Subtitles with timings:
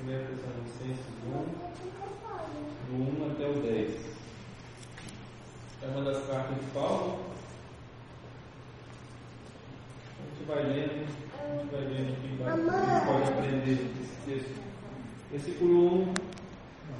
[0.00, 1.30] 1 Tessalonicenses 1,
[2.88, 3.90] do 1 até o 10.
[5.82, 7.18] É uma das cartas de Paulo.
[10.18, 13.74] A gente vai lendo, a gente vai vendo o que vai, a gente pode aprender
[13.74, 14.62] desse texto.
[15.32, 16.14] Versículo 1.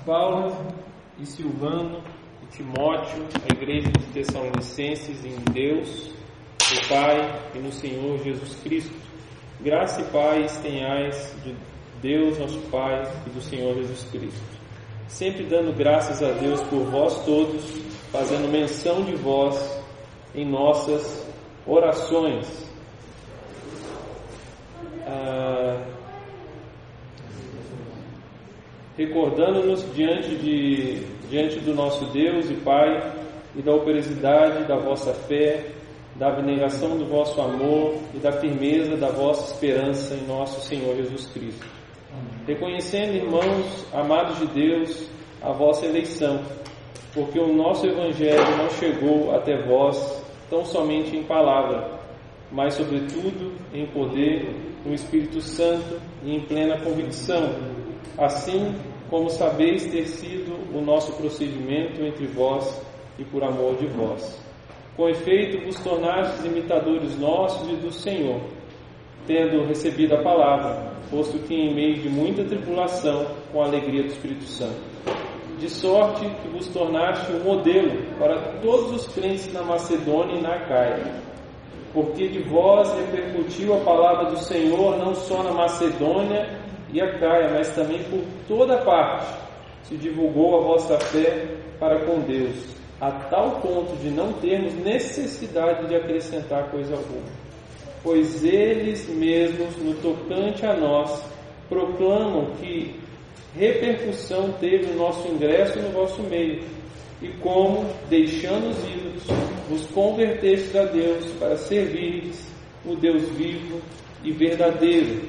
[0.04, 0.74] Paulo
[1.18, 2.02] e Silvano
[2.42, 6.08] e Timóteo, a igreja de Tessalonicenses em Deus,
[6.60, 8.94] o Pai e no Senhor Jesus Cristo.
[9.60, 11.54] Graça e paz tenhais de
[12.00, 14.58] Deus nosso Pai e do Senhor Jesus Cristo.
[15.08, 17.64] Sempre dando graças a Deus por vós todos,
[18.12, 19.82] fazendo menção de vós
[20.34, 21.26] em nossas
[21.66, 22.46] orações.
[25.06, 25.82] Ah,
[28.96, 33.12] recordando-nos diante, de, diante do nosso Deus e Pai
[33.56, 35.66] e da operosidade da vossa fé,
[36.16, 41.26] da abnegação do vosso amor e da firmeza da vossa esperança em nosso Senhor Jesus
[41.26, 41.77] Cristo.
[42.46, 45.10] Reconhecendo, irmãos, amados de Deus,
[45.42, 46.40] a vossa eleição,
[47.12, 51.98] porque o nosso Evangelho não chegou até vós tão somente em palavra,
[52.50, 57.54] mas, sobretudo, em poder, no Espírito Santo e em plena convicção,
[58.16, 58.74] assim
[59.10, 62.82] como sabeis ter sido o nosso procedimento entre vós
[63.18, 64.42] e por amor de vós.
[64.96, 68.40] Com efeito, vos tornastes imitadores nossos e do Senhor,
[69.28, 74.08] tendo recebido a palavra, posto que em meio de muita tribulação, com a alegria do
[74.08, 74.80] Espírito Santo.
[75.58, 80.54] De sorte que vos tornaste um modelo para todos os crentes na Macedônia e na
[80.54, 81.14] Acaia.
[81.92, 86.58] Porque de vós repercutiu a palavra do Senhor não só na Macedônia
[86.90, 89.26] e Acaia, mas também por toda parte
[89.82, 95.86] se divulgou a vossa fé para com Deus, a tal ponto de não termos necessidade
[95.86, 97.37] de acrescentar coisa alguma
[98.08, 101.22] pois eles mesmos, no tocante a nós,
[101.68, 102.98] proclamam que
[103.54, 106.62] repercussão teve o nosso ingresso no vosso meio,
[107.20, 109.24] e como, deixando os ídolos,
[109.68, 112.50] vos convertestes a Deus para servirdes
[112.82, 113.78] o Deus vivo
[114.24, 115.20] e verdadeiro,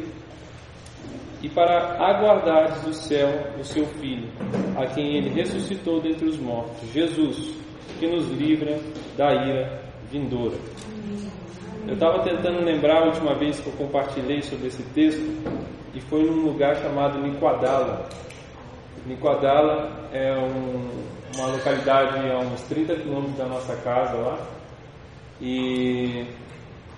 [1.43, 3.27] e para aguardardes do céu
[3.59, 4.29] o seu Filho,
[4.77, 7.55] a quem ele ressuscitou dentre os mortos, Jesus,
[7.99, 8.79] que nos livra
[9.17, 10.55] da ira vindoura.
[11.87, 15.21] Eu estava tentando lembrar a última vez que eu compartilhei sobre esse texto
[15.93, 18.07] e foi num lugar chamado Niquadala.
[19.05, 20.89] Niquadala é um,
[21.35, 24.37] uma localidade a uns 30 quilômetros da nossa casa lá
[25.41, 26.25] e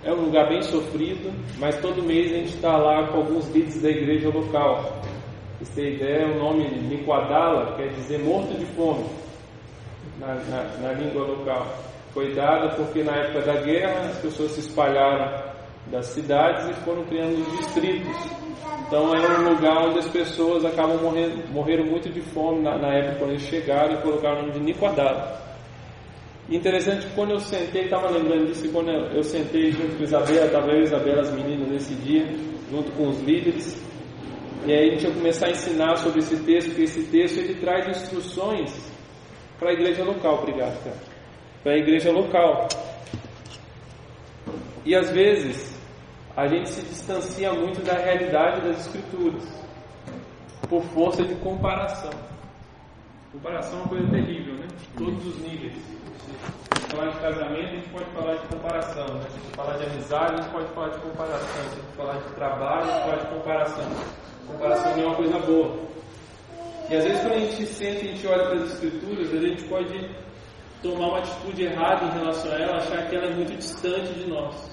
[0.04, 3.80] é um lugar bem sofrido, mas todo mês a gente está lá com alguns líderes
[3.80, 5.00] da igreja local.
[5.76, 9.06] Tem ideia, o nome Niquadala quer dizer morto de fome
[10.18, 11.66] na, na, na língua local.
[12.12, 15.52] Foi dada porque na época da guerra as pessoas se espalharam
[15.90, 18.16] das cidades e foram criando distritos.
[18.86, 22.94] Então era um lugar onde as pessoas acabam morrendo, morreram muito de fome na, na
[22.94, 25.40] época quando eles chegaram e colocaram o nome de Niquadala.
[26.50, 30.70] Interessante quando eu sentei, estava lembrando disso, quando eu, eu sentei junto com Isabela, estava
[30.70, 32.26] eu e Isabela, as meninas nesse dia,
[32.70, 33.82] junto com os líderes,
[34.66, 37.54] e aí a gente ia começar a ensinar sobre esse texto, porque esse texto ele
[37.54, 38.92] traz instruções
[39.58, 40.40] para a igreja local.
[40.42, 41.11] Obrigado, cara
[41.62, 42.68] para a igreja local.
[44.84, 45.72] E às vezes
[46.36, 49.44] a gente se distancia muito da realidade das escrituras
[50.68, 52.10] por força de comparação.
[53.32, 54.66] Comparação é uma coisa terrível, né?
[54.96, 55.74] Todos os níveis.
[55.74, 59.06] Se falar de casamento, a gente pode falar de comparação.
[59.14, 59.22] Né?
[59.30, 61.64] Se falar de amizade, a gente pode falar de comparação.
[61.70, 63.84] Se falar de trabalho, a gente pode de comparação.
[64.46, 65.78] Comparação não é uma coisa boa.
[66.90, 69.64] E às vezes quando a gente sente, a gente olha para as escrituras, a gente
[69.64, 70.21] pode
[70.82, 74.28] tomar uma atitude errada em relação a ela, achar que ela é muito distante de
[74.28, 74.72] nós.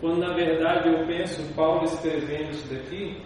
[0.00, 3.22] Quando na verdade eu penso Paulo escrevendo isso daqui,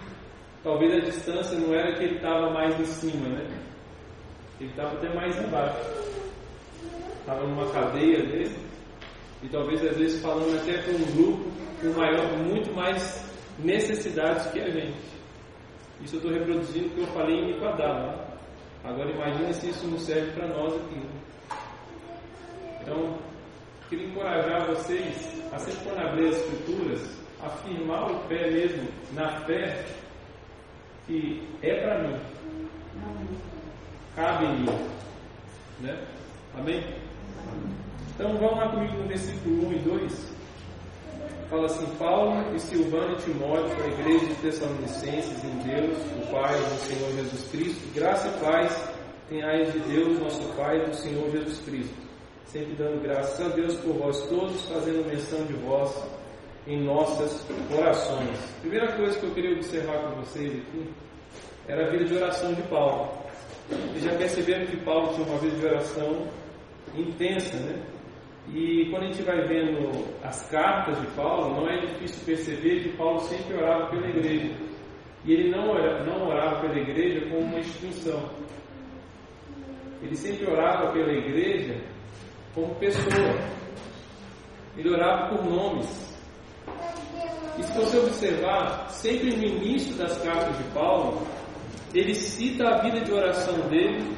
[0.62, 3.46] talvez a distância não era que ele estava mais em cima, né?
[4.60, 5.78] Ele estava até mais embaixo.
[7.20, 8.56] Estava numa cadeia dele,
[9.42, 13.24] e talvez às vezes falando até com um grupo com maior, muito mais
[13.58, 14.98] necessidades que a gente.
[16.02, 18.30] Isso eu estou reproduzindo o que eu falei em né?
[18.85, 21.03] Agora imagine se isso não serve para nós aqui.
[22.81, 23.19] Então,
[23.88, 29.85] queria encorajar vocês a sempre quando abrir as escrituras, afirmar o pé mesmo na fé
[31.06, 32.21] que é para mim.
[34.17, 34.91] Cabe em mim.
[35.81, 36.06] Né?
[36.56, 36.85] Amém?
[38.15, 40.39] Então vamos lá comigo no versículo 1 e 2.
[41.49, 46.55] Fala assim, Paulo e Silvano e Timóteo, a igreja de Tessalonicenses, em Deus, o Pai
[46.55, 48.91] do Senhor Jesus Cristo, graça e paz
[49.29, 51.94] tenhais de Deus, nosso Pai, e do Senhor Jesus Cristo.
[52.47, 55.93] Sempre dando graças a Deus por vós todos, fazendo menção de vós
[56.67, 57.44] em nossas
[57.77, 58.38] orações.
[58.61, 60.91] Primeira coisa que eu queria observar com vocês aqui
[61.67, 63.09] era a vida de oração de Paulo.
[63.69, 66.27] Vocês já perceberam que Paulo tinha uma vida de oração
[66.94, 67.82] intensa, né?
[68.52, 72.97] E quando a gente vai vendo as cartas de Paulo, não é difícil perceber que
[72.97, 74.50] Paulo sempre orava pela igreja.
[75.25, 78.29] E ele não orava, não orava pela igreja como uma instituição.
[80.02, 81.81] Ele sempre orava pela igreja
[82.55, 83.38] como pessoa.
[84.76, 86.19] Ele orava por nomes.
[87.58, 91.26] E se você observar, sempre no início das cartas de Paulo,
[91.94, 94.17] ele cita a vida de oração dele,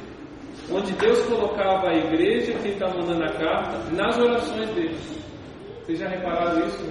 [0.71, 4.97] onde Deus colocava a igreja, quem está mandando a carta, nas orações dele.
[5.83, 6.89] Vocês já repararam isso?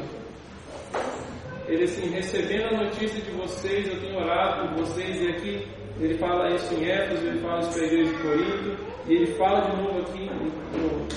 [1.67, 5.69] Ele assim, recebendo a notícia de vocês, eu tenho orado por vocês, e aqui
[6.01, 9.27] ele fala isso em Éfeso, ele fala isso para a igreja de Corinto, e ele
[9.35, 10.31] fala de novo aqui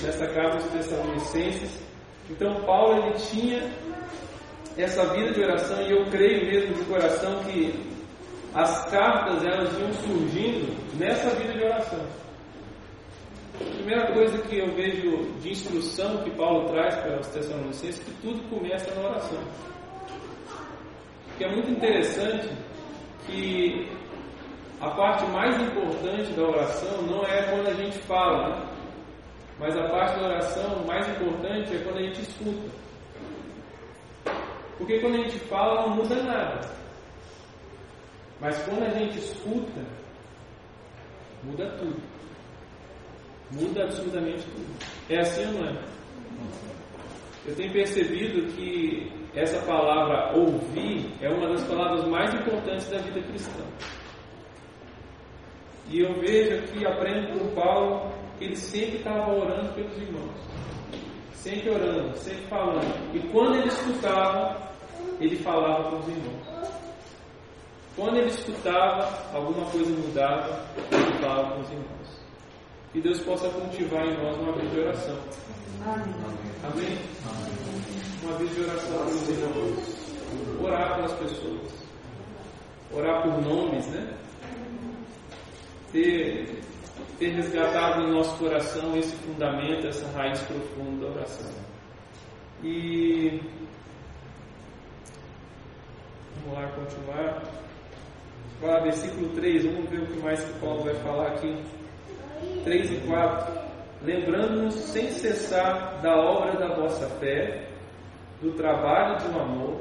[0.02, 1.86] nessa carta dos Tessalonicenses.
[2.30, 3.70] Então Paulo ele tinha
[4.76, 7.74] essa vida de oração e eu creio mesmo de coração que
[8.54, 12.25] as cartas elas iam surgindo nessa vida de oração.
[13.60, 18.04] A primeira coisa que eu vejo de instrução que Paulo traz para os Tessalonicenses é
[18.04, 19.38] que tudo começa na oração.
[21.38, 22.50] Que é muito interessante
[23.26, 23.88] que
[24.80, 28.66] a parte mais importante da oração não é quando a gente fala, né?
[29.58, 32.70] mas a parte da oração mais importante é quando a gente escuta.
[34.76, 36.60] Porque quando a gente fala não muda nada.
[38.38, 39.80] Mas quando a gente escuta,
[41.42, 42.15] muda tudo.
[43.52, 44.86] Muda absolutamente tudo.
[45.08, 45.84] É assim ou não é?
[47.46, 53.20] Eu tenho percebido que essa palavra ouvir é uma das palavras mais importantes da vida
[53.22, 53.64] cristã.
[55.88, 60.34] E eu vejo aqui, aprendo com Paulo, que ele sempre estava orando pelos irmãos.
[61.34, 63.14] Sempre orando, sempre falando.
[63.14, 64.70] E quando ele escutava,
[65.20, 66.46] ele falava com os irmãos.
[67.94, 72.25] Quando ele escutava, alguma coisa mudava, ele falava com os irmãos.
[72.96, 75.18] Que Deus possa cultivar em nós uma vida de oração.
[75.84, 76.14] Amém?
[76.64, 76.98] Amém?
[78.22, 80.64] Uma vida de oração pelos irmãos.
[80.64, 81.72] Orar pelas pessoas.
[82.90, 84.16] Orar por nomes, né?
[85.92, 86.58] Ter,
[87.18, 91.50] ter resgatado em nosso coração esse fundamento, essa raiz profunda da oração.
[92.64, 93.42] E
[96.46, 97.42] vamos lá continuar.
[98.58, 101.75] Agora, versículo 3, vamos ver o que mais que Paulo vai falar aqui.
[102.64, 103.66] 3 e 4.
[104.02, 107.68] Lembrando-nos sem cessar da obra da vossa fé,
[108.40, 109.80] do trabalho um amor,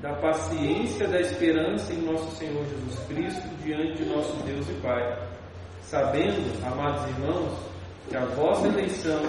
[0.00, 5.18] da paciência, da esperança em nosso Senhor Jesus Cristo diante de nosso Deus e Pai,
[5.80, 7.58] sabendo, amados irmãos,
[8.08, 9.22] que a vossa eleição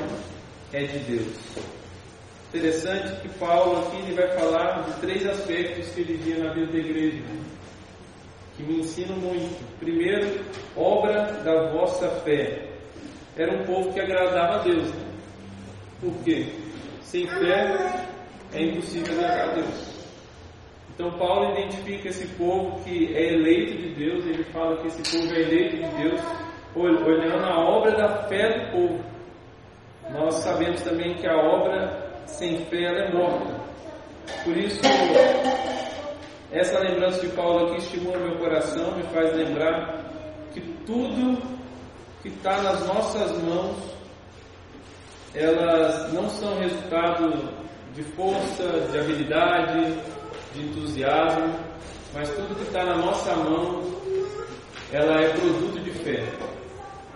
[0.74, 1.38] é de Deus.
[2.50, 6.72] Interessante que Paulo aqui ele vai falar de três aspectos que ele via na vida
[6.72, 7.24] da igreja
[8.58, 9.64] que me ensinam muito.
[9.80, 10.44] Primeiro,
[10.76, 12.68] obra da vossa fé.
[13.38, 14.90] Era um povo que agradava a Deus.
[14.90, 15.06] Né?
[16.02, 16.48] Por quê?
[17.02, 18.08] Sem fé
[18.54, 19.98] é impossível agradar a Deus.
[20.94, 25.32] Então Paulo identifica esse povo que é eleito de Deus, ele fala que esse povo
[25.32, 26.22] é eleito de Deus,
[26.76, 29.06] olhando a obra da fé do povo.
[30.10, 33.62] Nós sabemos também que a obra sem fé é morta.
[34.44, 34.82] Por isso,
[36.52, 40.06] essa lembrança de Paulo aqui estimula meu coração, me faz lembrar
[40.54, 41.42] que tudo
[42.22, 43.76] que está nas nossas mãos,
[45.36, 47.50] elas não são resultado
[47.94, 49.98] de força, de habilidade,
[50.54, 51.54] de entusiasmo,
[52.14, 53.84] mas tudo que está na nossa mão,
[54.92, 56.24] ela é produto de fé.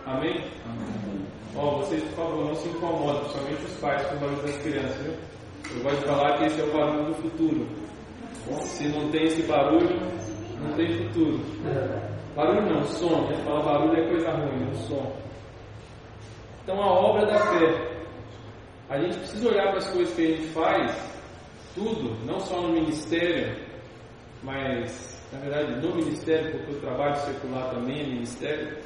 [0.05, 0.43] Amém?
[1.55, 4.97] Ó, vocês, por favor, não se incomodem, principalmente os pais com o barulho das crianças,
[4.97, 5.13] viu?
[5.75, 7.67] Eu gosto de falar que esse é o barulho do futuro.
[8.59, 9.99] Se não tem esse barulho,
[10.59, 11.39] não tem futuro.
[12.35, 13.27] Barulho não, som.
[13.27, 15.15] A gente fala barulho é coisa ruim, o som.
[16.63, 17.91] Então a obra da fé.
[18.89, 21.13] A gente precisa olhar para as coisas que a gente faz,
[21.73, 23.55] tudo, não só no ministério,
[24.43, 28.77] mas na verdade no ministério, porque o trabalho secular também é ministério.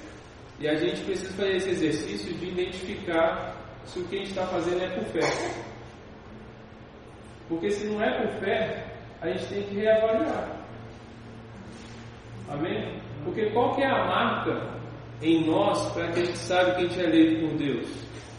[0.60, 3.56] E a gente precisa fazer esse exercício de identificar
[3.86, 5.56] se o que a gente está fazendo é por fé.
[7.50, 8.95] Porque se não é por fé,
[9.26, 10.56] a gente tem que reavaliar.
[12.50, 13.02] Amém?
[13.24, 14.70] Porque qual que é a marca
[15.22, 17.88] em nós para que a gente saiba que a gente é eleito por Deus?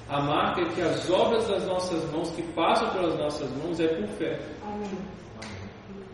[0.09, 3.88] A marca é que as obras das nossas mãos, que passam pelas nossas mãos, é
[3.88, 4.38] por fé.
[4.64, 4.99] Amém.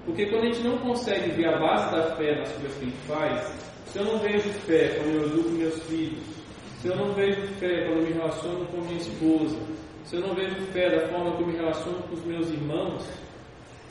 [0.06, 2.88] Porque quando a gente não consegue ver a base da fé nas coisas que a
[2.88, 6.24] gente faz, se eu não vejo fé quando eu educo meus filhos,
[6.80, 9.56] se eu não vejo fé quando eu me relaciono com minha esposa,
[10.04, 13.06] se eu não vejo fé da forma que eu me relaciono com os meus irmãos,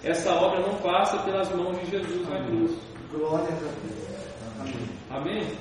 [0.03, 2.77] essa obra não passa pelas mãos de Jesus na cruz.
[3.12, 3.74] Glória a Deus.
[4.60, 5.41] Amém?
[5.41, 5.58] Amém?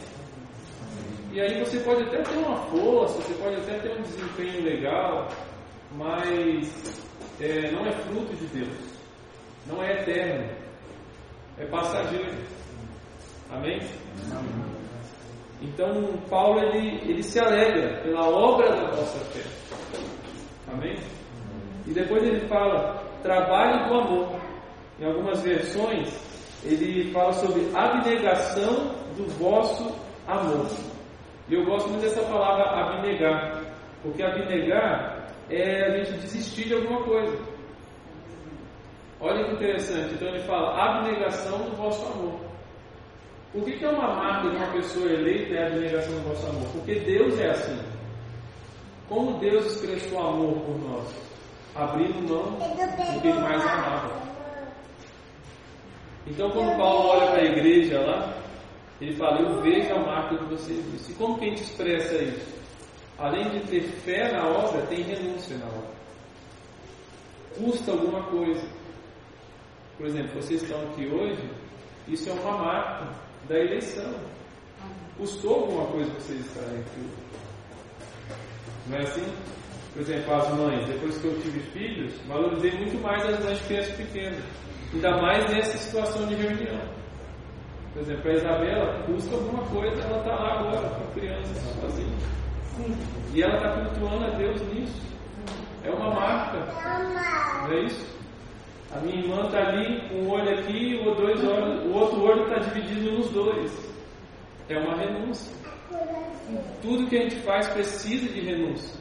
[1.32, 5.28] E aí você pode até ter uma força, você pode até ter um desempenho legal,
[5.92, 7.06] mas
[7.40, 8.78] é, não é fruto de Deus,
[9.66, 10.50] não é eterno,
[11.58, 12.36] é passageiro.
[13.48, 13.78] Amém?
[14.32, 14.70] Amém.
[15.62, 19.44] Então Paulo ele, ele se alegra pela obra da vossa fé.
[20.72, 20.96] Amém?
[21.86, 24.40] E depois ele fala trabalho do amor.
[24.98, 26.30] Em algumas versões
[26.64, 29.94] ele fala sobre abnegação do vosso
[30.26, 30.66] amor.
[31.48, 33.62] E eu gosto muito dessa palavra abnegar,
[34.02, 37.36] porque abnegar é a gente desistir de alguma coisa.
[39.20, 40.14] Olha que interessante.
[40.14, 42.40] Então ele fala abnegação do vosso amor.
[43.52, 46.68] Que, que é uma marca de uma pessoa eleita é a abnegação do vosso amor?
[46.72, 47.78] Porque Deus é assim.
[49.08, 51.29] Como Deus expressou amor por nós?
[51.74, 54.20] Abrindo mão do que ele mais amava.
[56.26, 58.34] Então, quando Paulo olha para a igreja lá,
[59.00, 61.08] ele fala: Eu vejo a marca de vocês.
[61.08, 62.60] E como que a gente expressa isso?
[63.18, 65.90] Além de ter fé na obra, tem renúncia na obra.
[67.56, 68.66] Custa alguma coisa.
[69.96, 71.50] Por exemplo, vocês estão aqui hoje,
[72.08, 73.12] isso é uma marca
[73.48, 74.14] da eleição.
[75.18, 77.10] Custou alguma coisa vocês estarem aqui?
[78.86, 79.34] Não é assim?
[79.92, 83.64] Por exemplo, as mães, depois que eu tive filhos, valorizei muito mais as mães de
[83.64, 84.44] crianças pequenas.
[84.92, 86.80] Ainda mais nessa situação de reunião.
[87.92, 92.16] Por exemplo, a Isabela custa alguma coisa, ela está lá agora com a criança sozinha.
[93.34, 95.02] E ela está cultuando a Deus nisso.
[95.84, 96.58] É uma marca.
[97.62, 98.18] Não é isso?
[98.92, 102.58] A minha irmã está ali com um olho aqui dois olhos, o outro olho está
[102.58, 103.92] dividido nos dois.
[104.68, 105.54] É uma renúncia.
[106.82, 108.98] Tudo que a gente faz precisa de renúncia.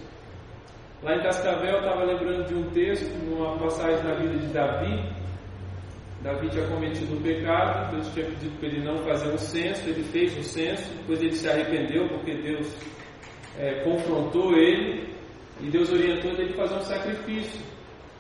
[1.02, 5.10] Lá em Cascavel eu estava lembrando de um texto, numa passagem da vida de Davi.
[6.22, 10.04] Davi tinha cometido um pecado, Deus tinha pedido para ele não fazer um censo, ele
[10.04, 12.76] fez um censo, depois ele se arrependeu porque Deus
[13.58, 15.08] é, confrontou ele
[15.62, 17.62] e Deus orientou ele a fazer um sacrifício.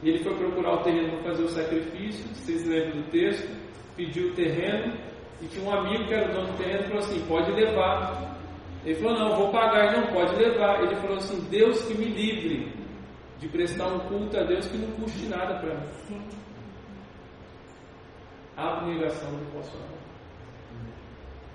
[0.01, 3.49] E ele foi procurar o terreno para fazer o sacrifício, vocês lembram do texto,
[3.97, 4.93] pediu o terreno,
[5.41, 8.28] e tinha um amigo que era o dono do terreno falou assim, pode levar.
[8.85, 10.81] Ele falou, não, vou pagar, não pode levar.
[10.83, 12.73] Ele falou assim, Deus que me livre
[13.39, 16.21] de prestar um culto a Deus que não custe nada para mim.
[18.55, 19.99] Abnegação do vosso amor.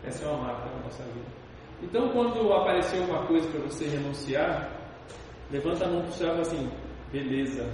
[0.04, 1.26] Essa é uma marca da nossa vida.
[1.82, 4.70] Então, quando aparecer uma coisa para você renunciar,
[5.50, 6.70] levanta a mão para o céu e fala assim:
[7.10, 7.70] beleza,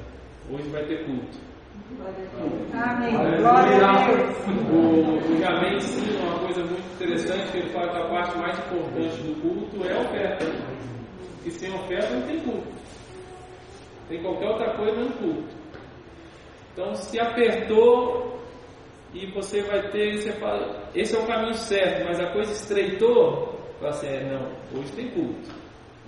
[0.49, 1.39] Hoje vai ter culto.
[2.73, 3.13] Amém.
[3.39, 4.37] Glória a Deus.
[4.71, 8.59] O, o Amém ensina uma coisa muito interessante, que ele fala que a parte mais
[8.59, 10.47] importante do culto é a oferta.
[11.45, 12.69] E sem oferta não tem culto.
[14.09, 15.57] Tem qualquer outra coisa no culto.
[16.73, 18.41] Então se apertou
[19.13, 23.59] e você vai ter, você fala, esse é o caminho certo, mas a coisa estreitou,
[23.79, 25.51] fala assim, é, não, hoje tem culto.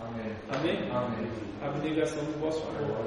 [0.00, 0.32] Amém.
[0.50, 0.90] Amém?
[0.90, 1.28] Amém.
[1.62, 3.04] Abnegação do vosso amor.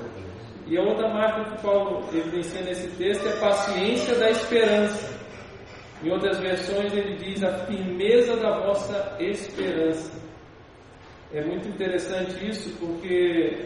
[0.68, 5.16] E a outra marca que Paulo evidencia nesse texto é a paciência da esperança.
[6.04, 10.12] Em outras versões ele diz a firmeza da vossa esperança.
[11.34, 13.66] É muito interessante isso porque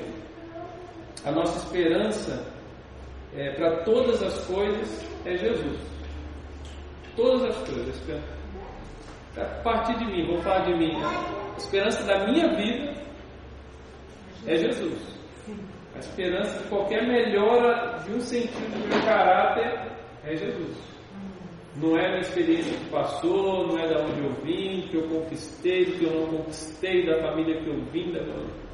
[1.24, 2.46] a nossa esperança
[3.34, 5.80] é, para todas as coisas é Jesus.
[7.16, 8.02] Todas as coisas.
[9.38, 10.94] A partir de mim, vou falar de mim.
[11.02, 12.94] A esperança da minha vida
[14.46, 15.20] é Jesus.
[15.96, 19.92] A esperança de qualquer melhora de um sentido do meu caráter
[20.24, 20.78] é Jesus.
[21.76, 25.86] Não é da experiência que passou, não é da onde eu vim, que eu conquistei,
[25.86, 28.12] que eu não conquistei, da família que eu vim.
[28.12, 28.22] Da...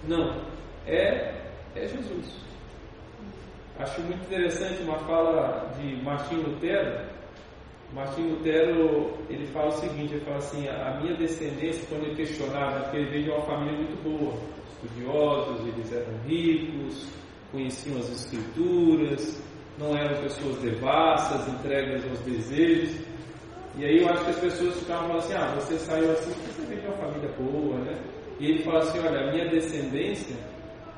[0.07, 0.41] Não.
[0.87, 1.33] É,
[1.75, 2.45] é Jesus.
[3.77, 7.05] Acho muito interessante uma fala de Martim Lutero.
[7.93, 12.79] Martim Lutero ele fala o seguinte: ele fala assim, a minha descendência, quando ele questionava,
[12.81, 14.33] porque ele veio de uma família muito boa,
[14.75, 17.07] estudiosos, eles eram ricos,
[17.51, 19.41] conheciam as escrituras,
[19.77, 23.05] não eram pessoas devassas, entregas aos desejos.
[23.77, 26.65] E aí eu acho que as pessoas ficavam assim, ah, você saiu assim porque você
[26.65, 28.01] veio de uma família boa, né?
[28.39, 30.35] E ele fala assim, olha, a minha descendência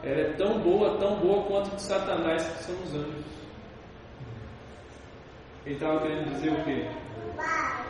[0.04, 3.26] ela é tão boa, tão boa quanto de Satanás que são os anjos.
[5.66, 6.88] Ele estava querendo dizer o quê?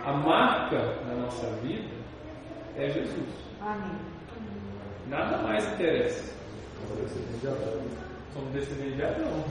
[0.06, 1.94] A marca da nossa vida
[2.75, 3.29] é Jesus.
[3.62, 4.16] Amém.
[5.09, 6.35] Nada mais interessa.
[8.33, 9.43] Somos descendentes de Abraão.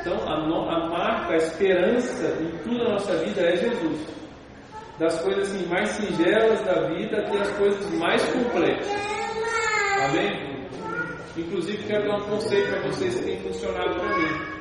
[0.00, 4.06] Então, a, no, a marca, a esperança em tudo na nossa vida é Jesus.
[4.98, 8.96] Das coisas assim, mais singelas da vida até as coisas mais complexas.
[10.08, 10.68] Amém?
[11.36, 14.56] Inclusive, quero dar um conceito para vocês que tem funcionado para mim.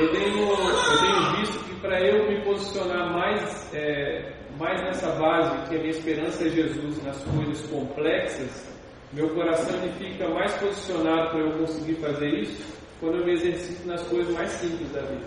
[0.00, 5.68] eu tenho, eu tenho visto que para eu me posicionar mais, é, mais nessa base,
[5.68, 8.72] que a minha esperança é Jesus nas coisas complexas,
[9.12, 12.64] meu coração ele fica mais posicionado para eu conseguir fazer isso
[12.98, 15.26] quando eu me exercito nas coisas mais simples da vida.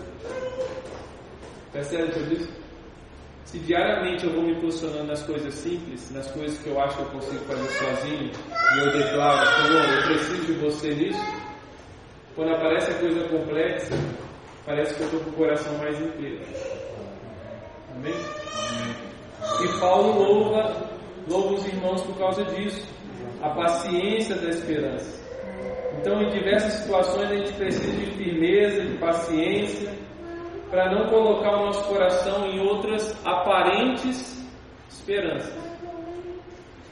[1.72, 2.66] Percebe tudo isso?
[3.44, 7.02] Se diariamente eu vou me posicionando nas coisas simples, nas coisas que eu acho que
[7.02, 8.32] eu consigo fazer sozinho,
[8.74, 11.46] e eu declaro, Senhor, eu preciso de você nisso,
[12.34, 13.94] quando aparece a coisa complexa,
[14.64, 16.40] parece que eu estou com o coração mais inteiro.
[17.94, 18.45] Amém?
[19.62, 20.90] E Paulo louva,
[21.28, 22.86] louva os irmãos por causa disso,
[23.42, 25.24] a paciência da esperança.
[25.98, 29.94] Então, em diversas situações, a gente precisa de firmeza, de paciência,
[30.70, 34.46] para não colocar o nosso coração em outras aparentes
[34.90, 35.54] esperanças.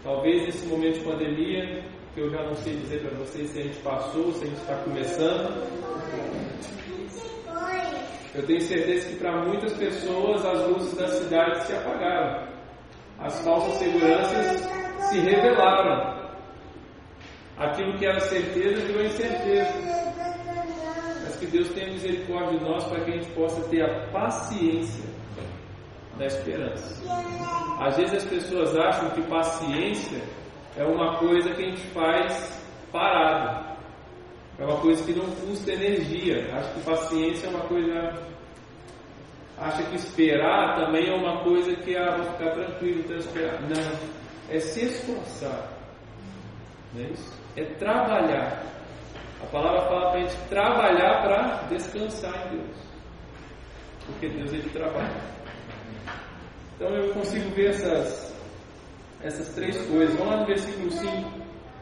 [0.02, 3.62] Talvez nesse momento de pandemia, que eu já não sei dizer para vocês se a
[3.62, 5.64] gente passou, se a gente está começando.
[8.34, 12.53] Eu tenho certeza que para muitas pessoas as luzes da cidade se apagaram.
[13.18, 14.60] As falsas seguranças
[15.08, 16.14] se revelaram.
[17.56, 19.72] Aquilo que era certeza virou incerteza.
[21.22, 25.04] Mas que Deus tenha misericórdia de nós para que a gente possa ter a paciência
[26.18, 27.02] da esperança.
[27.80, 30.20] Às vezes as pessoas acham que paciência
[30.76, 33.74] é uma coisa que a gente faz parado.
[34.58, 36.48] É uma coisa que não custa energia.
[36.54, 38.33] Acho que paciência é uma coisa.
[39.56, 43.60] Acha que esperar também é uma coisa que ah, vou ficar tranquilo, então esperar.
[43.62, 44.14] Não.
[44.50, 45.68] É se esforçar.
[46.92, 47.32] Não é isso?
[47.56, 48.62] É trabalhar.
[49.42, 52.76] A palavra fala para a gente trabalhar para descansar em Deus.
[54.06, 55.34] Porque Deus ele trabalha.
[56.74, 58.34] Então eu consigo ver essas,
[59.22, 60.16] essas três coisas.
[60.16, 61.12] Vamos lá no versículo 5.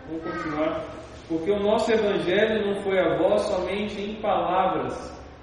[0.09, 0.85] Vamos continuar.
[1.29, 4.95] Porque o nosso Evangelho não foi a voz somente em palavras,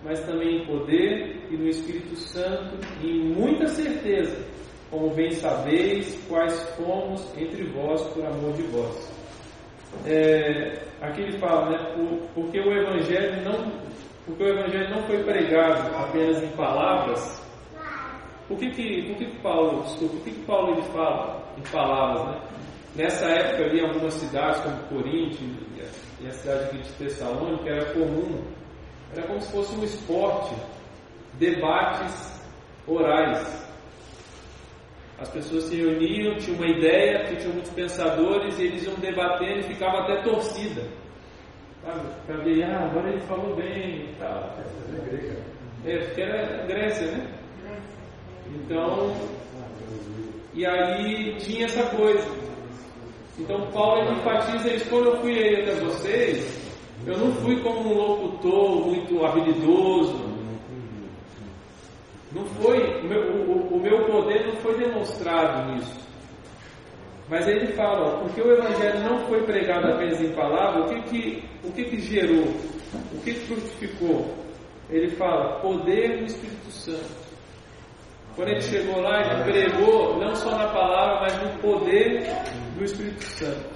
[0.04, 4.38] mas também em poder e no Espírito Santo e em muita certeza,
[4.90, 9.20] como bem sabeis quais fomos entre vós por amor de vós.
[10.06, 11.96] É, aqui ele fala, né,
[12.34, 13.72] porque o Evangelho não,
[14.26, 17.42] porque o Evangelho não foi pregado apenas em palavras.
[18.48, 21.62] Por que que, por que, que Paulo, desculpa, por que, que Paulo ele fala em
[21.72, 22.42] palavras, né?
[22.96, 25.38] Nessa época ali, algumas cidades como Corinto
[26.20, 28.44] e a cidade de Tessalônica era comum,
[29.16, 30.56] era como se fosse um esporte,
[31.40, 32.42] debates
[32.86, 33.68] orais.
[35.18, 39.64] As pessoas se reuniam, tinham uma ideia, tinham muitos pensadores e eles iam debatendo e
[39.64, 40.84] ficava até torcida.
[42.26, 44.58] Para ver, ah, agora ele falou bem e tal.
[45.86, 47.28] É, porque era Grécia, né?
[48.48, 49.14] Então,
[50.54, 52.28] e aí tinha essa coisa.
[53.38, 54.90] Então Paulo enfatiza isso.
[54.90, 56.72] Quando eu fui aí até vocês,
[57.06, 60.30] eu não fui como um locutor muito habilidoso.
[62.32, 66.00] Não foi, o meu, o, o meu poder não foi demonstrado nisso.
[67.28, 71.02] Mas ele fala, ó, porque o Evangelho não foi pregado apenas em palavra, o que
[71.10, 72.46] que, o que, que gerou?
[73.14, 74.34] O que, que frutificou?
[74.90, 77.30] Ele fala, poder do Espírito Santo.
[78.36, 82.24] Quando ele chegou lá, ele pregou não só na palavra, mas no poder
[82.76, 83.70] do Espírito Santo.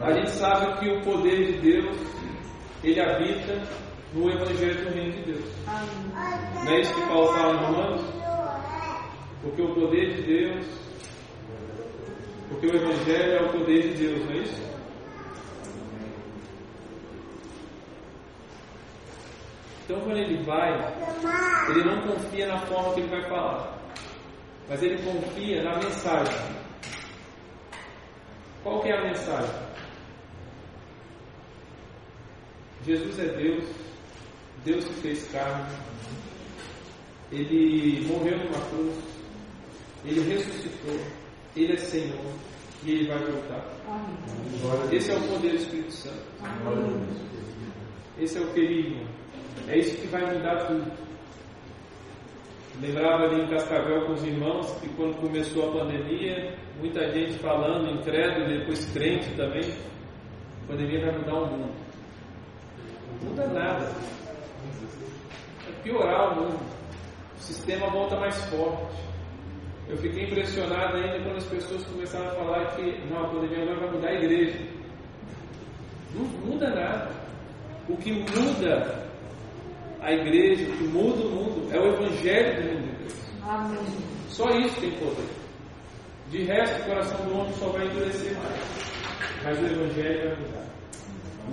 [0.00, 1.96] A gente sabe que o poder de Deus,
[2.82, 3.60] ele habita
[4.12, 5.44] no Evangelho do Reino de Deus.
[5.66, 6.64] Amém.
[6.64, 8.00] Não é isso que Paulo fala em Romanos?
[9.42, 10.66] Porque o poder de Deus,
[12.48, 14.68] porque o Evangelho é o poder de Deus, não é isso?
[19.84, 20.70] Então, quando ele vai,
[21.70, 23.78] ele não confia na forma que ele vai falar,
[24.68, 26.34] mas ele confia na mensagem.
[28.62, 29.68] Qual que é a mensagem?
[32.84, 33.64] Jesus é Deus,
[34.64, 35.76] Deus que fez carne,
[37.30, 38.96] ele morreu numa cruz,
[40.04, 41.00] ele ressuscitou,
[41.56, 42.32] ele é Senhor
[42.84, 43.64] e ele vai voltar.
[44.92, 46.22] Esse é o poder do Espírito Santo.
[48.18, 49.06] Esse é o perigo
[49.68, 50.90] é isso que vai mudar tudo.
[52.80, 57.90] Lembrava ali em Cascavel com os irmãos que quando começou a pandemia, muita gente falando,
[57.90, 59.70] incrédulo, depois crente também,
[60.64, 61.74] a pandemia vai mudar o mundo.
[63.22, 63.92] Não muda nada.
[65.64, 66.60] Vai piorar o mundo.
[67.36, 68.96] O sistema volta mais forte.
[69.88, 73.80] Eu fiquei impressionado ainda quando as pessoas começaram a falar que não, a pandemia agora
[73.80, 74.58] vai mudar a igreja.
[76.14, 77.10] Não muda nada.
[77.88, 79.08] O que muda
[80.00, 83.14] a igreja, o que muda o mundo, é o evangelho do reino de Deus.
[83.42, 83.78] Amém.
[84.28, 85.28] Só isso tem poder.
[86.30, 88.92] De resto, o coração do homem só vai endurecer mais.
[89.42, 90.67] Mas o evangelho vai mudar.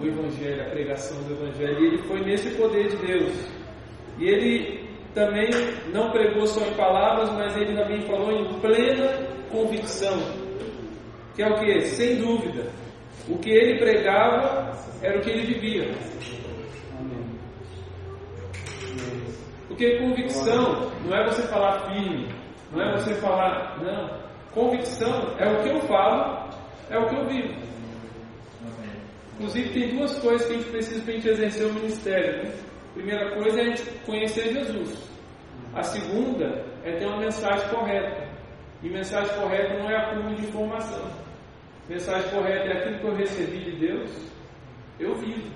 [0.02, 3.34] O evangelho, a pregação do evangelho, e ele foi nesse poder de Deus.
[4.20, 5.50] E ele também
[5.94, 10.18] não pregou só em palavras, mas ele também falou em plena convicção.
[11.36, 11.82] Que é o que?
[11.82, 12.70] Sem dúvida.
[13.28, 15.92] O que ele pregava era o que ele vivia.
[19.68, 22.30] Porque convicção não é você falar firme,
[22.72, 23.78] não é você falar.
[23.82, 24.26] Não.
[24.54, 26.50] Convicção é o que eu falo,
[26.90, 27.54] é o que eu vivo.
[29.36, 32.44] Inclusive, tem duas coisas que a gente precisa para a gente exercer o ministério.
[32.44, 32.54] Né?
[32.94, 35.10] primeira coisa é a gente conhecer Jesus.
[35.74, 38.26] A segunda é ter uma mensagem correta.
[38.82, 41.12] E mensagem correta não é acúmulo de informação.
[41.90, 44.32] Mensagem correta é aquilo que eu recebi de Deus,
[45.00, 45.54] eu vivo.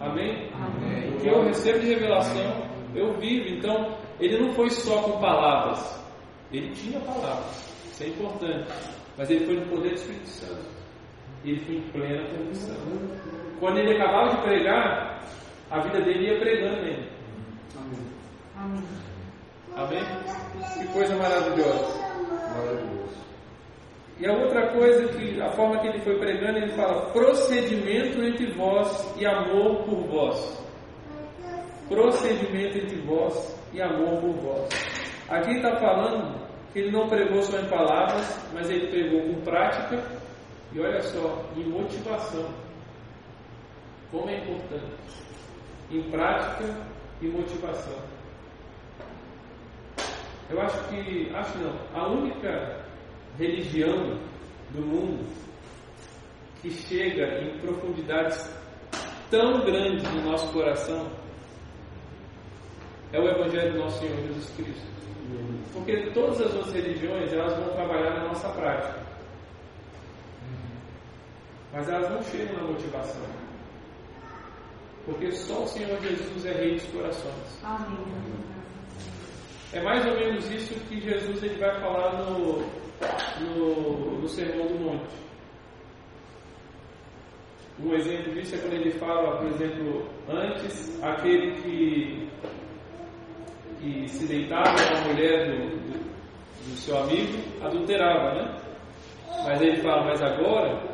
[0.00, 0.50] Amém?
[0.52, 1.14] Amém.
[1.14, 3.48] O que eu recebo de revelação, eu vivo.
[3.56, 6.04] Então, ele não foi só com palavras.
[6.52, 7.72] Ele tinha palavras.
[7.86, 8.72] Isso é importante.
[9.16, 10.83] Mas ele foi no poder do Espírito Santo.
[11.44, 12.76] Ele foi em plena condição.
[13.60, 15.20] Quando ele acabava de pregar,
[15.70, 17.08] a vida dele ia pregando nele.
[18.56, 18.84] Amém.
[19.76, 20.02] Amém?
[20.78, 21.98] Que coisa maravilhosa.
[22.56, 22.94] Maravilhoso.
[24.18, 28.52] E a outra coisa que a forma que ele foi pregando, ele fala procedimento entre
[28.52, 30.64] vós e amor por vós.
[31.88, 34.68] Procedimento entre vós e amor por vós.
[35.28, 36.40] Aqui está falando
[36.72, 40.23] que ele não pregou só em palavras, mas ele pregou com prática
[40.74, 42.48] e olha só, em motivação.
[44.10, 44.92] Como é importante.
[45.90, 46.64] Em prática
[47.22, 47.96] e motivação.
[50.50, 52.84] Eu acho que, acho não, a única
[53.38, 54.18] religião
[54.70, 55.24] do mundo
[56.60, 58.52] que chega em profundidades
[59.30, 61.08] tão grandes no nosso coração
[63.12, 64.94] é o Evangelho do nosso Senhor Jesus Cristo.
[65.72, 69.03] Porque todas as outras religiões elas vão trabalhar na nossa prática.
[71.74, 73.26] Mas elas não chegam na motivação.
[75.04, 77.64] Porque só o Senhor Jesus é rei dos corações.
[77.64, 77.98] Amém.
[79.72, 82.60] É mais ou menos isso que Jesus ele vai falar no,
[83.40, 85.24] no, no Sermão do Monte.
[87.80, 92.30] Um exemplo disso é quando ele fala, por exemplo, antes, aquele que,
[93.80, 98.60] que se deitava com a mulher do, do, do seu amigo adulterava, né?
[99.44, 100.93] Mas ele fala, mas agora,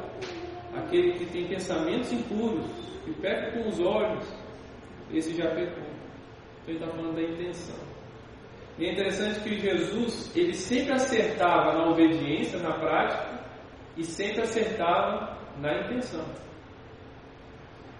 [0.74, 2.66] aquele que tem pensamentos impuros,
[3.04, 4.24] que peca com os olhos,
[5.12, 5.84] esse já pecou.
[6.62, 7.90] Então ele está falando da intenção.
[8.78, 13.40] E é interessante que Jesus, ele sempre acertava na obediência, na prática,
[13.96, 16.24] e sempre acertava na intenção.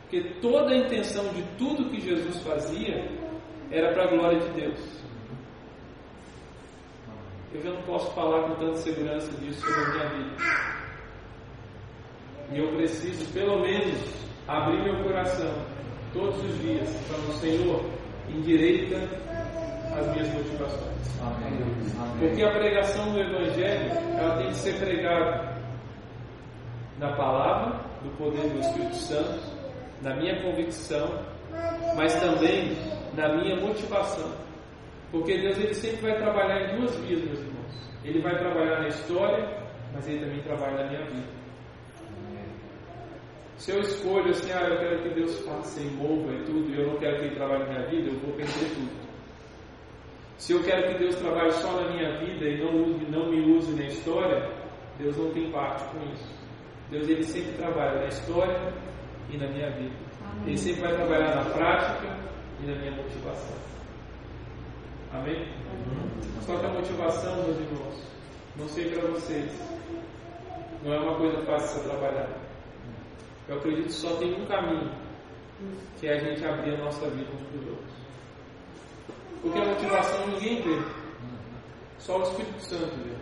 [0.02, 3.08] Porque toda a intenção de tudo que Jesus fazia
[3.70, 5.00] era para a glória de Deus.
[7.52, 10.79] Eu já não posso falar com tanta segurança disso sobre a minha vida.
[12.52, 13.96] E eu preciso, pelo menos,
[14.48, 15.52] abrir meu coração
[16.12, 17.84] todos os dias para o Senhor,
[18.28, 18.96] endireita
[19.96, 21.20] as minhas motivações.
[21.20, 21.58] Amém.
[22.18, 25.56] Porque a pregação do Evangelho ela tem que ser pregada
[26.98, 29.40] na palavra, do poder do Espírito Santo,
[30.02, 31.24] na minha convicção,
[31.96, 32.76] mas também
[33.14, 34.30] na minha motivação.
[35.10, 37.90] Porque Deus ele sempre vai trabalhar em duas vias, meus irmãos.
[38.04, 39.48] Ele vai trabalhar na história,
[39.92, 41.28] mas ele também trabalha na minha vida.
[43.60, 46.80] Se eu escolho assim, ah, eu quero que Deus faça e mova e tudo, e
[46.80, 48.90] eu não quero que Ele trabalhe na minha vida, eu vou perder tudo.
[50.38, 52.72] Se eu quero que Deus trabalhe só na minha vida e não,
[53.10, 54.50] não me use na história,
[54.98, 56.34] Deus não tem parte com isso.
[56.90, 58.72] Deus ele sempre trabalha na história
[59.28, 59.94] e na minha vida.
[60.24, 60.46] Amém.
[60.46, 62.16] Ele sempre vai trabalhar na prática
[62.62, 63.56] e na minha motivação.
[65.12, 65.36] Amém?
[65.36, 66.40] Amém.
[66.46, 68.02] Só que a motivação, meus irmãos,
[68.56, 69.52] não sei para vocês,
[70.82, 72.39] não é uma coisa fácil de trabalhar.
[73.50, 74.92] Eu acredito que só tem um caminho,
[75.98, 77.94] que é a gente abrir a nossa vida uns para os outros.
[79.42, 80.80] Porque a motivação ninguém vê.
[81.98, 83.16] Só o Espírito Santo vê.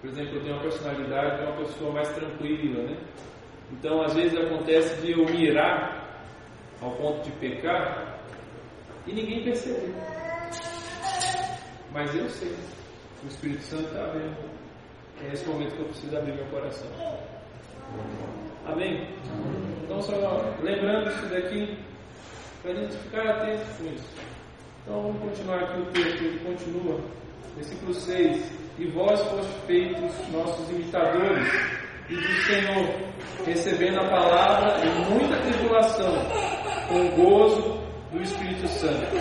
[0.00, 2.96] Por exemplo, eu tenho uma personalidade de uma pessoa mais tranquila, né?
[3.70, 6.20] Então, às vezes acontece de eu mirar
[6.82, 8.18] ao ponto de pecar
[9.06, 9.94] e ninguém percebe.
[11.92, 12.52] Mas eu sei.
[13.22, 14.50] O Espírito Santo está vendo.
[15.22, 16.90] É nesse momento que eu preciso abrir meu coração.
[18.66, 19.08] Amém?
[19.84, 20.14] Então, só
[20.60, 21.78] lembrando isso daqui,
[22.62, 24.16] para a gente ficar atento com isso.
[24.82, 27.00] Então vamos continuar aqui o texto, ele continua,
[27.56, 28.52] versículo 6.
[28.78, 31.48] E vós foste feitos nossos imitadores
[32.08, 32.94] e do Senhor,
[33.44, 36.12] recebendo a palavra em muita tribulação,
[36.88, 37.80] com gozo
[38.12, 39.16] do Espírito Santo.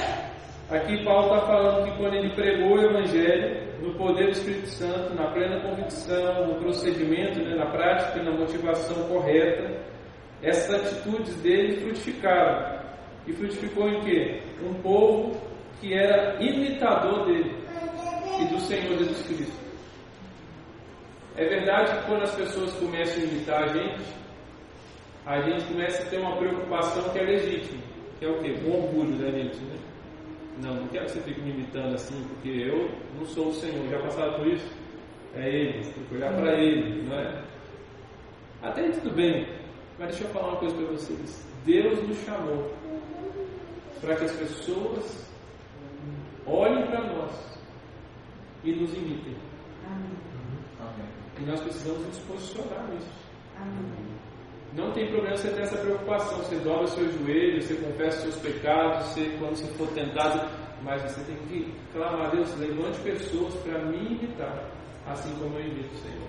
[0.69, 5.13] Aqui Paulo está falando que quando ele pregou o Evangelho, no poder do Espírito Santo,
[5.13, 9.79] na plena convicção, no procedimento, né, na prática e na motivação correta,
[10.41, 12.83] essas atitudes dele frutificaram
[13.27, 14.41] E frutificou em quê?
[14.63, 15.39] Um povo
[15.79, 17.55] que era imitador dele
[18.39, 19.65] e do Senhor Jesus Cristo.
[21.37, 24.03] É verdade que quando as pessoas começam a imitar a gente,
[25.25, 27.81] a gente começa a ter uma preocupação que é legítima,
[28.19, 28.55] que é o quê?
[28.65, 29.75] Orgulho da gente, né?
[30.61, 33.87] Não, não quero que você fique me imitando assim, porque eu não sou o Senhor.
[33.89, 34.71] Já passaram por isso?
[35.35, 37.43] É Ele, tem que olhar para Ele, não é?
[38.61, 39.47] Até aí tudo bem,
[39.99, 41.45] mas deixa eu falar uma coisa para vocês.
[41.65, 42.71] Deus nos chamou
[43.99, 45.29] para que as pessoas
[46.45, 47.59] olhem para nós
[48.63, 49.35] e nos imitem.
[49.85, 50.25] Amém.
[51.37, 53.11] E nós precisamos nos posicionar nisso.
[53.57, 54.15] Amém.
[54.75, 56.38] Não tem problema você ter essa preocupação.
[56.39, 60.49] Você dobra os seus joelhos, você confessa os seus pecados, você, quando você for tentado,
[60.83, 64.69] mas você tem que clamar a Deus, levante pessoas para me imitar,
[65.07, 66.27] assim como eu imito o Senhor.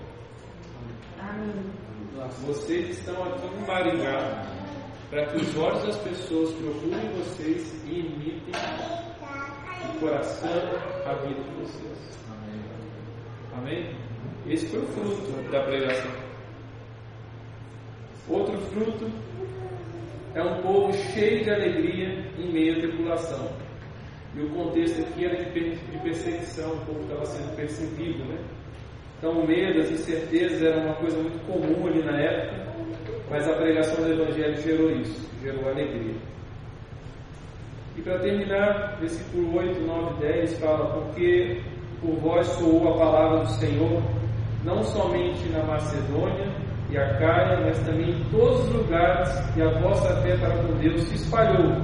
[1.19, 1.87] Amém.
[2.45, 4.45] Vocês estão aqui em Maringá
[5.09, 10.49] para que os olhos das pessoas procurem vocês e imitem de coração
[11.05, 12.19] a vida de vocês.
[13.55, 13.95] Amém?
[14.47, 16.11] Esse foi o fruto da pregação.
[18.29, 19.07] Outro fruto
[20.35, 23.47] é um povo cheio de alegria em meio à tribulação.
[24.35, 28.37] E o contexto aqui era de per- de perseguição, o povo estava sendo perseguido, né?
[29.17, 32.67] Então o medo, as incertezas uma coisa muito comum ali na época,
[33.31, 36.13] mas a pregação do Evangelho gerou isso, gerou alegria.
[37.97, 41.61] E para terminar, versículo 8, 9 e 10 fala: Porque
[41.99, 44.03] por vós soou a palavra do Senhor,
[44.63, 46.51] não somente na Macedônia
[46.89, 51.01] e Acaia, mas também em todos os lugares, e a vossa fé para com Deus
[51.03, 51.81] se espalhou,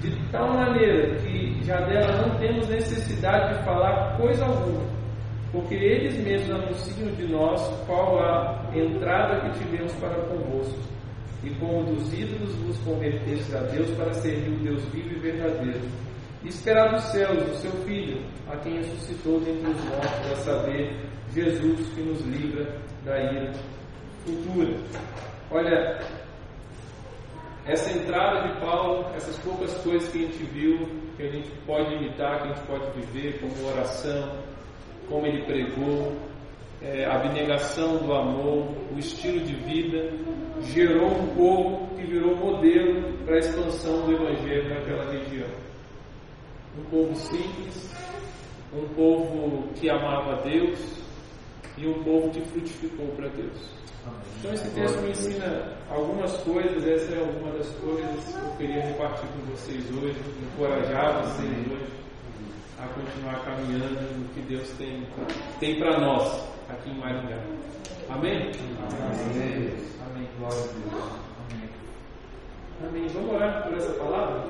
[0.00, 4.84] de tal maneira que já dela não temos necessidade de falar coisa alguma,
[5.50, 10.78] porque eles mesmos anunciam de nós qual a entrada que tivemos para convosco,
[11.42, 15.80] e como dos ídolos vos convertestes a Deus para servir o Deus vivo e verdadeiro.
[16.42, 20.96] E esperar dos céus o seu Filho, a quem ressuscitou dentre os mortos, a saber,
[21.32, 22.66] Jesus que nos livra
[23.04, 23.52] da ira
[24.26, 24.76] futura.
[25.50, 26.00] Olha,
[27.64, 31.94] essa entrada de Paulo, essas poucas coisas que a gente viu, que a gente pode
[31.94, 34.38] imitar, que a gente pode viver, como oração,
[35.08, 36.12] como ele pregou,
[36.82, 40.12] é, a abnegação do amor, o estilo de vida,
[40.62, 45.48] gerou um povo que virou modelo para a expansão do Evangelho naquela região.
[46.78, 47.94] Um povo simples,
[48.72, 50.78] um povo que amava a Deus
[51.78, 53.85] e um povo que frutificou para Deus.
[54.38, 58.82] Então esse texto me ensina algumas coisas, essa é uma das coisas que eu queria
[58.82, 61.96] repartir com vocês hoje, encorajar vocês hoje
[62.78, 65.06] a continuar caminhando no que Deus tem,
[65.58, 67.40] tem para nós aqui em Maringá.
[68.10, 68.50] Amém?
[68.78, 69.72] Amém.
[70.06, 70.28] Amém.
[70.38, 71.12] Glória a Deus.
[71.50, 71.68] Amém.
[72.88, 73.06] Amém.
[73.08, 74.44] Vamos orar por essa palavra?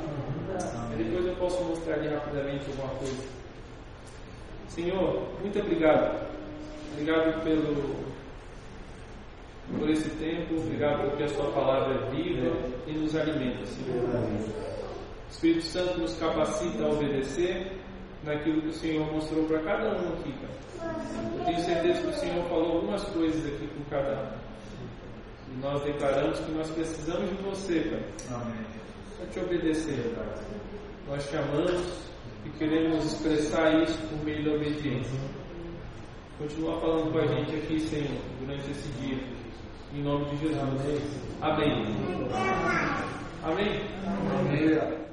[0.92, 3.22] E depois eu posso mostrar ali rapidamente alguma coisa.
[4.68, 6.26] Senhor, muito obrigado.
[6.92, 8.15] Obrigado pelo
[9.78, 14.04] por esse tempo, obrigado porque a sua palavra é viva e nos alimenta, Senhor.
[14.04, 17.72] O Espírito Santo nos capacita a obedecer
[18.22, 20.90] naquilo que o Senhor mostrou para cada um aqui, Pai.
[21.38, 25.52] Eu tenho certeza que o Senhor falou algumas coisas aqui com cada um.
[25.52, 28.38] E nós declaramos que nós precisamos de você, Pai,
[29.18, 30.14] para te obedecer.
[31.08, 32.06] Nós te amamos
[32.44, 35.20] e queremos expressar isso por meio da obediência.
[36.38, 39.35] Continua falando com a gente aqui, Senhor, durante esse dia.
[39.96, 40.58] Em nome de Jesus.
[41.40, 41.96] Amém.
[43.42, 43.80] Amém.
[44.38, 45.05] Amém.